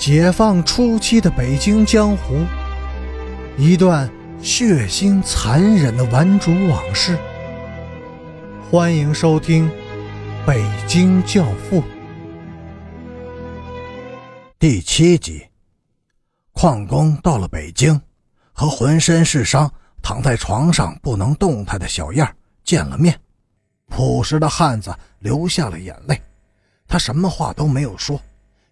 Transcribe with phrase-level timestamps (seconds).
[0.00, 2.46] 解放初期的北京江湖，
[3.58, 4.10] 一段
[4.42, 7.18] 血腥残忍的顽主往事。
[8.70, 9.68] 欢迎收听
[10.46, 11.82] 《北京教父》
[14.58, 15.46] 第七集。
[16.52, 18.00] 矿工到了北京，
[18.54, 19.70] 和浑身是伤、
[20.02, 22.26] 躺在床上不能动弹的小燕
[22.64, 23.14] 见了面。
[23.86, 26.18] 朴实的汉子流下了眼泪，
[26.88, 28.18] 他什么话都没有说。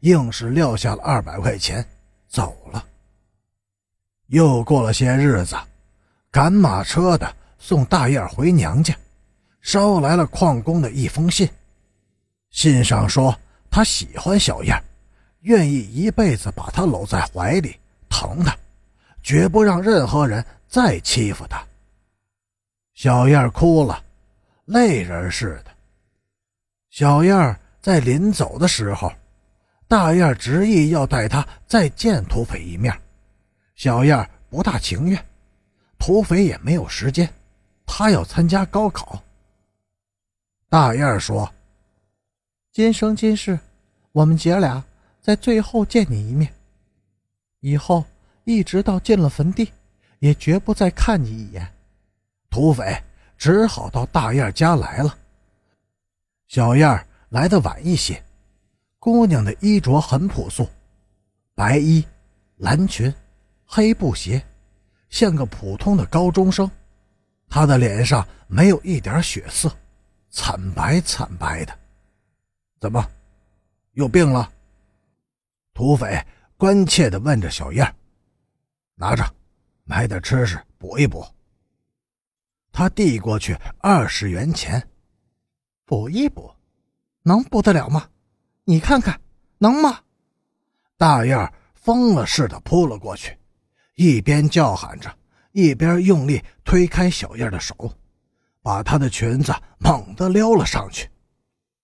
[0.00, 1.84] 硬是撂下了二百块钱，
[2.28, 2.84] 走了。
[4.26, 5.56] 又过了些日子，
[6.30, 8.94] 赶马车的送大燕回娘家，
[9.60, 11.48] 捎来了矿工的一封信。
[12.50, 13.36] 信上说
[13.70, 14.80] 他喜欢小燕，
[15.40, 17.76] 愿意一辈子把她搂在怀里，
[18.08, 18.56] 疼她，
[19.22, 21.60] 绝不让任何人再欺负她。
[22.94, 24.02] 小燕哭了，
[24.66, 25.70] 泪人似的。
[26.90, 29.12] 小燕在临走的时候。
[29.88, 32.94] 大燕执意要带他再见土匪一面，
[33.74, 35.26] 小燕不大情愿，
[35.98, 37.26] 土匪也没有时间，
[37.86, 39.22] 他要参加高考。
[40.68, 41.50] 大燕说
[42.70, 43.58] ：“今生今世，
[44.12, 44.84] 我们姐俩
[45.22, 46.52] 在最后见你一面，
[47.60, 48.04] 以后
[48.44, 49.72] 一直到进了坟地，
[50.18, 51.66] 也绝不再看你一眼。”
[52.50, 53.02] 土匪
[53.38, 55.16] 只好到大燕家来了。
[56.46, 58.22] 小燕来的晚一些。
[58.98, 60.68] 姑娘的衣着很朴素，
[61.54, 62.04] 白衣、
[62.56, 63.12] 蓝裙、
[63.64, 64.44] 黑布鞋，
[65.08, 66.68] 像个普通的高中生。
[67.48, 69.74] 她的脸上没有一点血色，
[70.30, 71.78] 惨白惨白的。
[72.80, 73.04] 怎么，
[73.92, 74.52] 有病了？
[75.72, 76.20] 土匪
[76.56, 77.94] 关切地问着小燕
[78.96, 79.24] ：“拿着，
[79.84, 81.24] 买点吃食补一补。”
[82.72, 84.88] 他递过去二十元钱，
[85.84, 86.52] 补一补，
[87.22, 88.08] 能补得了吗？
[88.70, 89.18] 你看看，
[89.56, 90.00] 能吗？
[90.98, 93.34] 大燕疯了似的扑了过去，
[93.94, 95.10] 一边叫喊着，
[95.52, 97.74] 一边用力推开小燕的手，
[98.60, 101.08] 把她的裙子猛地撩了上去。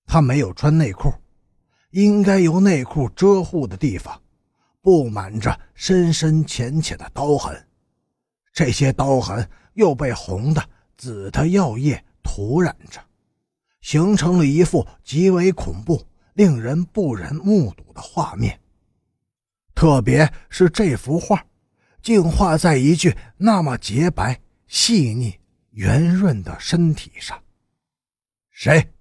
[0.04, 1.10] 她没有穿内裤，
[1.92, 4.20] 应该由内裤遮护的地方，
[4.82, 7.66] 布满着深深浅浅的刀痕，
[8.52, 10.62] 这些刀痕又被红的、
[10.98, 13.00] 紫的药液涂染着，
[13.80, 16.06] 形成了一副极为恐怖。
[16.34, 18.60] 令人不忍目睹的画面，
[19.74, 21.44] 特别是这幅画，
[22.02, 25.38] 竟画在一具那么洁白、细腻、
[25.70, 27.42] 圆润的身体上。
[28.50, 28.92] 谁？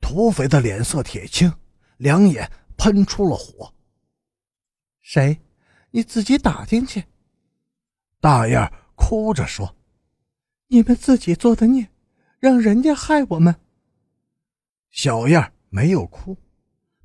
[0.00, 1.52] 土匪的脸色铁青，
[1.98, 3.74] 两眼喷出了火。
[5.00, 5.40] 谁？
[5.90, 7.04] 你自己打听去。
[8.20, 9.76] 大燕哭着说
[10.68, 11.90] ：“你们自己做的孽，
[12.38, 13.60] 让人家害我们。”
[14.92, 16.36] 小燕没有哭。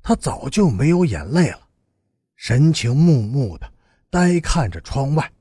[0.08, 1.66] 他早就没有眼泪了，
[2.36, 3.68] 神情木木的，
[4.08, 5.32] 呆看着窗外。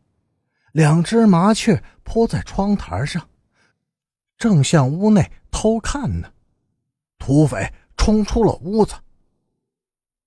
[0.71, 3.29] 两只麻雀扑在窗台上，
[4.39, 6.33] 正向屋内偷看呢。
[7.19, 8.95] 土匪冲出了屋子。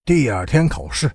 [0.05, 1.11] 第二天考试，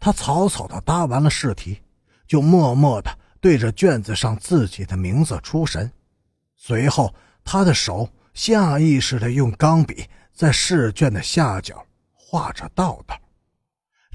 [0.00, 1.80] 他草草的答完了试题，
[2.26, 5.88] 就默默的对着卷子上自己的名字出神。
[6.56, 11.86] 随后，他的手下意识的用钢笔在试卷的下角。
[12.28, 13.16] 画着道道，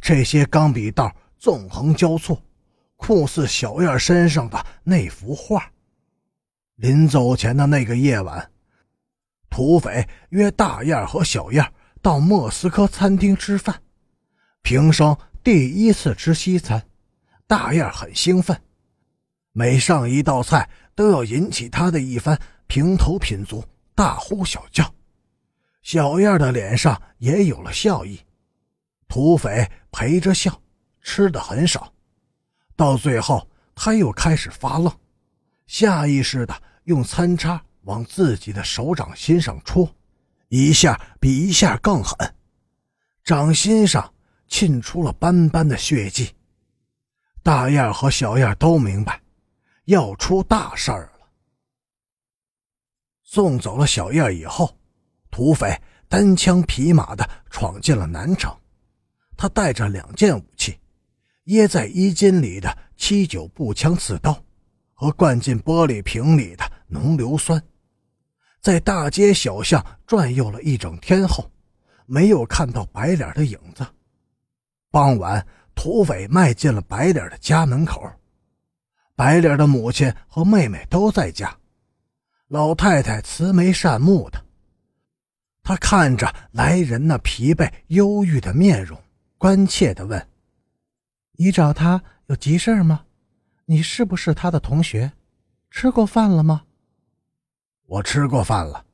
[0.01, 2.43] 这些钢笔道纵横交错，
[2.97, 5.71] 酷似小燕身上的那幅画。
[6.75, 8.51] 临走前的那个夜晚，
[9.49, 13.81] 土匪约大燕和小燕到莫斯科餐厅吃饭。
[14.61, 16.85] 平生第一次吃西餐，
[17.47, 18.61] 大燕很兴奋，
[19.53, 23.63] 每上一道菜都要引起他的一番评头品足、
[23.95, 24.93] 大呼小叫。
[25.81, 28.19] 小燕的脸上也有了笑意，
[29.07, 30.61] 土匪陪着笑，
[31.01, 31.91] 吃的很少。
[32.75, 34.95] 到最后，他又开始发愣，
[35.65, 39.89] 下意识的用餐叉往自己的手掌心上戳，
[40.49, 42.15] 一下比一下更狠，
[43.23, 44.13] 掌心上
[44.47, 46.35] 沁出了斑斑的血迹。
[47.41, 49.19] 大燕和小燕都明白，
[49.85, 51.27] 要出大事儿了。
[53.23, 54.77] 送走了小燕以后。
[55.31, 58.53] 土匪单枪匹马地闯进了南城，
[59.37, 60.77] 他带着两件武器：
[61.45, 64.37] 掖在衣襟里的七九步枪刺刀，
[64.93, 67.59] 和灌进玻璃瓶里的浓硫酸。
[68.59, 71.49] 在大街小巷转悠了一整天后，
[72.05, 73.83] 没有看到白脸的影子。
[74.91, 75.43] 傍晚，
[75.73, 78.07] 土匪迈进了白脸的家门口，
[79.15, 81.57] 白脸的母亲和妹妹都在家，
[82.49, 84.43] 老太太慈眉善目的。
[85.63, 89.01] 他看着来人那疲惫忧郁的面容，
[89.37, 90.27] 关切地问
[91.37, 93.05] ：“你找他有急事吗？
[93.65, 95.11] 你是不是他的同学？
[95.69, 96.65] 吃过饭了吗？
[97.85, 98.85] 我吃过饭了。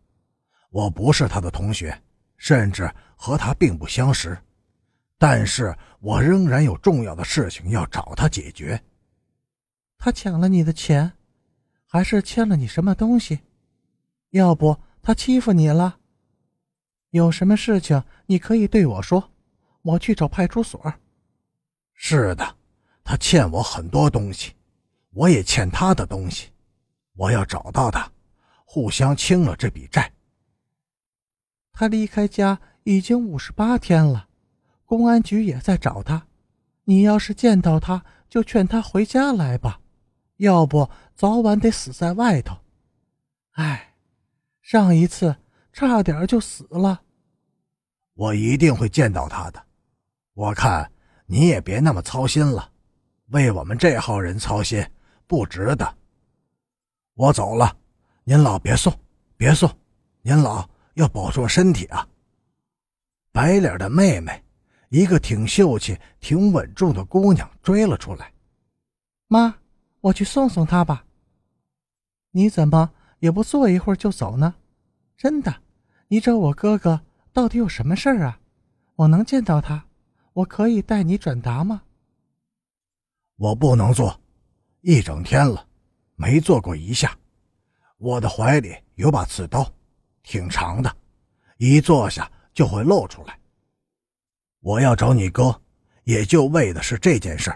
[0.70, 2.00] 我不是他的同学，
[2.36, 4.38] 甚至和他并不相识，
[5.18, 8.80] 但是我仍然有重要的事情要找他解决。
[9.98, 11.14] 他抢了你的钱，
[11.88, 13.40] 还是欠了你什么东西？
[14.32, 15.98] 要不他欺负你了？
[17.12, 19.32] 有什么事情你可以对我说，
[19.82, 20.94] 我去找派出所。
[21.94, 22.56] 是的，
[23.04, 24.54] 他欠我很多东西，
[25.12, 26.50] 我也欠他的东西，
[27.16, 28.12] 我要找到他，
[28.66, 30.12] 互相清了这笔债。
[31.72, 34.28] 他离开家已经五十八天了，
[34.86, 36.28] 公安局也在找他。
[36.84, 39.80] 你要是见到他，就劝他回家来吧，
[40.38, 42.58] 要不早晚得死在外头。
[43.52, 43.96] 哎，
[44.62, 45.36] 上一次
[45.78, 47.00] 差点就死了。
[48.16, 49.64] 我一定会见到他的。
[50.34, 50.92] 我看
[51.28, 52.72] 你也别那么操心了，
[53.28, 54.84] 为我们这号人操心
[55.28, 55.96] 不值得。
[57.14, 57.78] 我走了，
[58.24, 58.92] 您老别送，
[59.38, 59.70] 别送，
[60.24, 60.68] 您老。
[60.96, 62.08] 要保重身体啊！
[63.32, 64.44] 白脸的妹妹，
[64.90, 68.34] 一个挺秀气、挺稳重的姑娘追了出来。
[69.28, 69.54] 妈，
[70.02, 71.06] 我去送送她吧。
[72.32, 74.56] 你怎么也不坐一会儿就走呢？
[75.16, 75.62] 真的，
[76.10, 77.02] 你找我哥哥
[77.34, 78.40] 到底有什么事儿啊？
[78.96, 79.86] 我能见到他，
[80.34, 81.84] 我可以带你转达吗？
[83.36, 84.20] 我不能坐，
[84.82, 85.68] 一整天了，
[86.16, 87.18] 没坐过一下。
[87.98, 89.70] 我的怀里有把刺刀。
[90.24, 90.94] 挺长的，
[91.56, 93.40] 一坐下就会露出来。
[94.60, 95.62] 我要找你哥，
[96.04, 97.50] 也就为的是这件事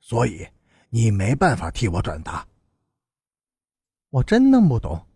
[0.00, 0.44] 所以
[0.88, 2.44] 你没办法替我转达。
[4.08, 5.06] 我真弄不懂，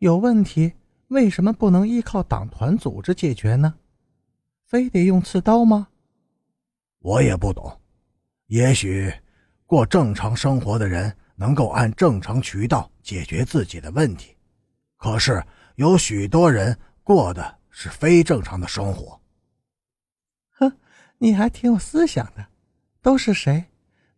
[0.00, 0.70] 有问题
[1.08, 3.74] 为什么不能依靠党团组织解决呢？
[4.64, 5.88] 非得用刺刀吗？
[7.00, 7.80] 我也不懂，
[8.46, 9.12] 也许
[9.66, 14.36] 过正常生活的人能够按正常渠道解决自己的问题，
[14.96, 15.44] 可是。
[15.76, 19.20] 有许多人过的是非正常的生活。
[20.50, 20.72] 哼，
[21.18, 22.46] 你还挺有思想的。
[23.02, 23.64] 都是谁？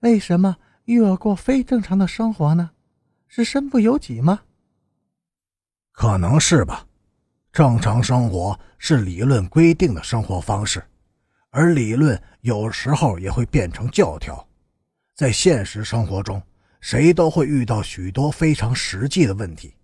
[0.00, 2.72] 为什么又要过非正常的生活呢？
[3.26, 4.42] 是身不由己吗？
[5.96, 6.86] 可能是吧。
[7.50, 10.84] 正常生活是理论规定的生活方式，
[11.48, 14.46] 而理论有时候也会变成教条。
[15.14, 16.40] 在现实生活中，
[16.82, 19.74] 谁都会遇到许多非常实际的问题。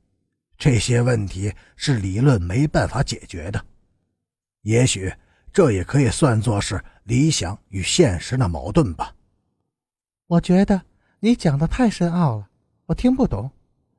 [0.59, 3.65] 这些问题是理论没办法解决的，
[4.61, 5.11] 也许
[5.51, 9.15] 这也可以算作是理想与现实的矛盾吧。
[10.27, 10.83] 我觉得
[11.21, 12.49] 你讲的太深奥了，
[12.85, 13.51] 我听不懂。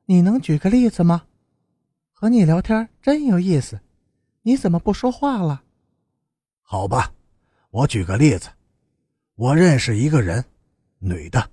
[0.06, 1.24] 你能举个例子吗？
[2.14, 3.78] 和你聊天真有意思，
[4.40, 5.62] 你怎么不说话了？
[6.62, 7.12] 好吧，
[7.70, 8.48] 我举个例子。
[9.34, 10.42] 我认识一个人，
[10.98, 11.50] 女的，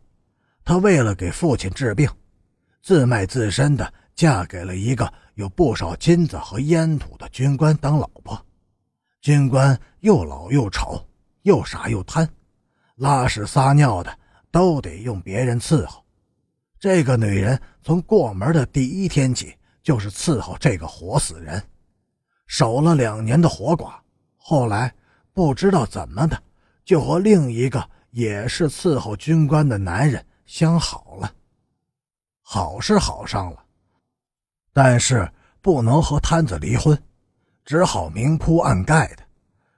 [0.64, 2.08] 她为了给父亲治病，
[2.82, 3.94] 自卖自身的。
[4.14, 8.40] 嫁给了一个有不少金子和烟土的军官当老婆，
[9.22, 11.04] 军官又老又丑，
[11.44, 12.30] 又傻又贪，
[12.98, 14.16] 拉屎撒尿的
[14.52, 16.06] 都得用别人伺候。
[16.78, 21.62] 这个女人从过门的第一天起就是伺候这个活死人，
[22.48, 23.94] 守了两年的活寡，
[24.38, 24.94] 后来
[25.34, 26.42] 不知道怎么的，
[26.84, 31.34] 就和另一个也是伺候军官的男人相好了，
[32.42, 33.64] 好是好上了。
[34.74, 35.30] 但是
[35.62, 36.98] 不能和摊子离婚，
[37.66, 39.24] 只好明铺暗盖的，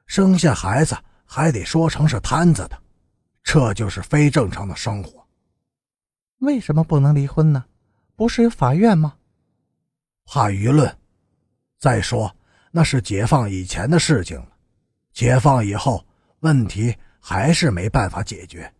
[0.05, 2.77] 生下孩子还得说成是摊子的，
[3.43, 5.25] 这就是非正常的生活。
[6.39, 7.65] 为什么不能离婚呢？
[8.15, 9.15] 不是有法院吗？
[10.25, 10.97] 怕舆论。
[11.79, 12.33] 再说
[12.71, 14.47] 那是解放以前的事情了，
[15.11, 16.05] 解放以后
[16.39, 18.71] 问题还是没办法解决，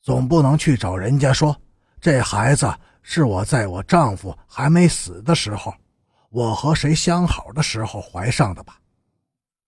[0.00, 1.56] 总不能去找人家说
[2.00, 2.72] 这孩子。
[3.02, 5.74] 是我在我丈夫还没死的时候，
[6.28, 8.78] 我和谁相好的时候怀上的吧？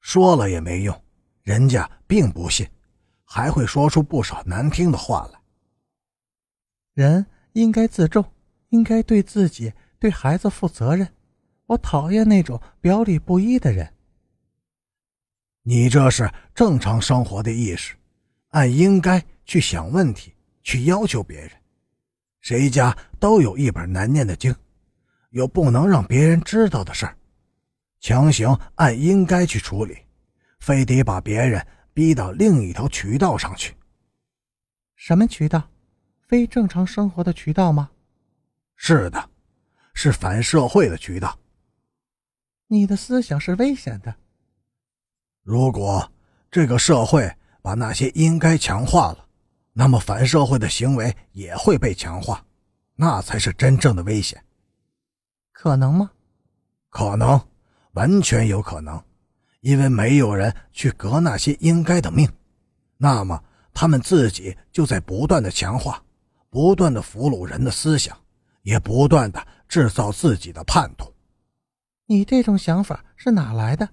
[0.00, 1.04] 说了也没用，
[1.42, 2.68] 人家并不信，
[3.24, 5.40] 还会说出不少难听的话来。
[6.92, 8.22] 人应该自重，
[8.68, 11.06] 应该对自己、对孩子负责任。
[11.66, 13.88] 我讨厌那种表里不一的人。
[15.62, 17.94] 你这是正常生活的意识，
[18.48, 21.52] 按应该去想问题，去要求别人。
[22.40, 24.52] 谁家都有一本难念的经，
[25.30, 27.16] 有不能让别人知道的事儿，
[28.00, 29.96] 强行按应该去处理，
[30.58, 33.72] 非得把别人逼到另一条渠道上去。
[34.96, 35.62] 什么渠道？
[36.26, 37.88] 非正常生活的渠道吗？
[38.74, 39.30] 是的，
[39.94, 41.38] 是反社会的渠道。
[42.68, 44.14] 你的思想是危险的。
[45.42, 46.10] 如果
[46.50, 47.30] 这个社会
[47.60, 49.26] 把那些应该强化了，
[49.72, 52.44] 那么反社会的行为也会被强化，
[52.94, 54.42] 那才是真正的危险。
[55.52, 56.10] 可能吗？
[56.90, 57.40] 可能，
[57.92, 59.02] 完全有可能，
[59.60, 62.30] 因为没有人去革那些应该的命，
[62.96, 66.02] 那么他们自己就在不断的强化，
[66.50, 68.16] 不断的俘虏人的思想，
[68.62, 71.10] 也不断的制造自己的叛徒。
[72.04, 73.88] 你这种想法是哪来的？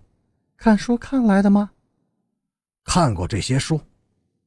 [0.58, 1.72] 看书看来的吗？
[2.84, 3.80] 看过这些书。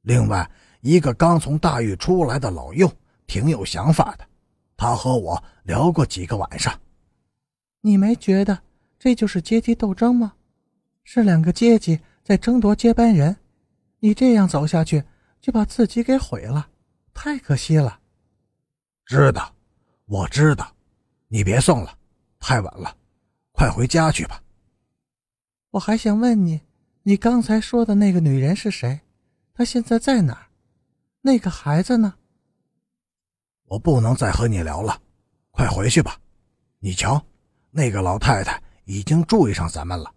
[0.02, 0.50] 另外
[0.82, 2.92] 一个刚从大狱出来的老幼
[3.26, 4.28] 挺有想法的，
[4.76, 6.78] 他和我聊过几个晚上。
[7.80, 8.62] 你没觉得
[8.98, 10.34] 这就是阶级斗争吗？
[11.02, 13.34] 是两个阶级在争夺接班人，
[14.00, 15.02] 你这样走下去
[15.40, 16.68] 就把自己给毁了，
[17.14, 18.00] 太可惜了。
[19.06, 19.54] 知道，
[20.04, 20.70] 我知道，
[21.34, 21.96] 你别送了，
[22.38, 22.94] 太晚了，
[23.52, 24.42] 快回家去吧。
[25.70, 26.60] 我还想问你，
[27.04, 29.00] 你刚才说的那个女人是谁？
[29.54, 30.48] 她现在在哪儿？
[31.22, 32.12] 那个孩子呢？
[33.64, 35.00] 我不能再和你聊了，
[35.52, 36.20] 快回去吧。
[36.80, 37.24] 你瞧，
[37.70, 40.14] 那个老太太已经注意上咱们了。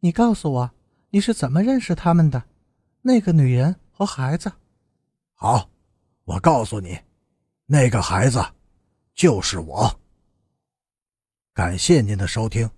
[0.00, 0.68] 你告诉我，
[1.10, 2.42] 你是怎么认识他们的？
[3.00, 4.50] 那个女人和孩子。
[5.34, 5.70] 好，
[6.24, 6.98] 我告诉你，
[7.66, 8.44] 那个孩子
[9.14, 10.00] 就是我。
[11.52, 12.70] 感谢您的收听，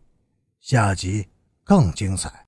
[0.60, 1.28] 下集
[1.62, 2.42] 更精彩。